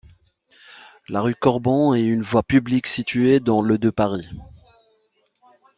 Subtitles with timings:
[1.09, 4.27] La rue Corbon est une voie publique située dans le de Paris.